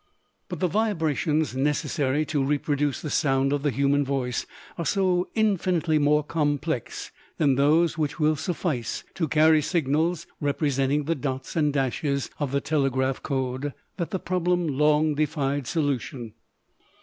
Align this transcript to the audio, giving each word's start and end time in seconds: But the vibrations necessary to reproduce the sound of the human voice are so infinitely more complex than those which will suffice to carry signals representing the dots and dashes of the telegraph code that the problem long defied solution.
But 0.49 0.61
the 0.61 0.67
vibrations 0.67 1.55
necessary 1.55 2.25
to 2.25 2.43
reproduce 2.43 3.03
the 3.03 3.11
sound 3.11 3.53
of 3.53 3.61
the 3.61 3.69
human 3.69 4.03
voice 4.03 4.47
are 4.75 4.83
so 4.87 5.29
infinitely 5.35 5.99
more 5.99 6.23
complex 6.23 7.11
than 7.37 7.53
those 7.53 7.99
which 7.99 8.19
will 8.19 8.35
suffice 8.35 9.03
to 9.13 9.27
carry 9.27 9.61
signals 9.61 10.25
representing 10.39 11.03
the 11.03 11.13
dots 11.13 11.55
and 11.55 11.71
dashes 11.71 12.31
of 12.39 12.51
the 12.51 12.61
telegraph 12.61 13.21
code 13.21 13.73
that 13.97 14.09
the 14.09 14.17
problem 14.17 14.65
long 14.67 15.13
defied 15.13 15.67
solution. 15.67 16.33